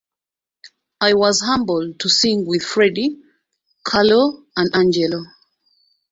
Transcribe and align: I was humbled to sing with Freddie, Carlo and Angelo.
I 0.99 1.13
was 1.13 1.41
humbled 1.41 1.99
to 1.99 2.09
sing 2.09 2.47
with 2.47 2.63
Freddie, 2.63 3.19
Carlo 3.83 4.47
and 4.57 4.75
Angelo. 4.75 5.21